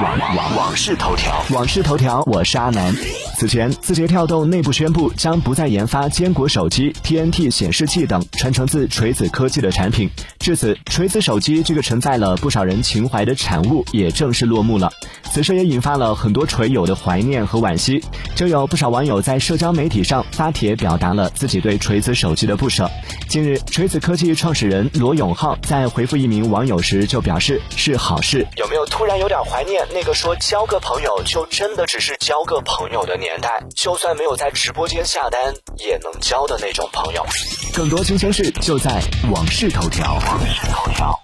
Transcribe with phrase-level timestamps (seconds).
[0.00, 2.94] 网网网事头条，网事头条，我是阿南。
[3.38, 10.10] 此前，字节跳动内部宣布将不再研发坚果手机、TNT 显示器等传承自锤子科技的产品。
[10.40, 14.90] 至此，锤子手机这个承载了不少人情怀的产物也正式落幕了。
[15.30, 18.02] 此事也引发了很多锤友的怀念和惋惜，
[18.34, 22.90] 就有不少网友在社交媒体上发帖表达了自己对锤子手机的不舍。
[23.28, 28.44] 近日，锤子科技创始人罗永浩在回复一名网友时就表示是好事。
[28.56, 33.62] 有没有突然有点怀念那个说交个朋友就真的只是交个朋友的年代？
[33.76, 37.22] 就算没有在直播间下单也能交的那种朋友。
[37.74, 40.14] 更多新鲜事就在往事头条。
[40.14, 41.20] 往事头条。